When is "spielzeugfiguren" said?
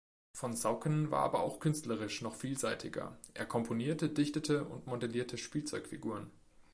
5.37-6.31